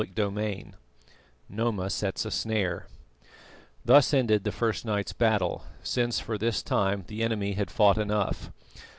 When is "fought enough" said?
7.69-8.51